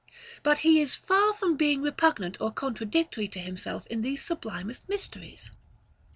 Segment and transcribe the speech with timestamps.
[0.41, 5.51] But he is far from being repugnant or contradictory to himself in these sublimest mysteries.